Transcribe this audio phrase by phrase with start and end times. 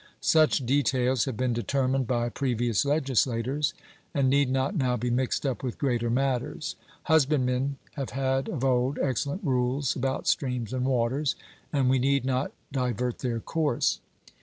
[0.19, 3.75] Such details have been determined by previous legislators,
[4.15, 6.75] and need not now be mixed up with greater matters.
[7.03, 11.35] Husbandmen have had of old excellent rules about streams and waters;
[11.71, 13.99] and we need not 'divert their course.'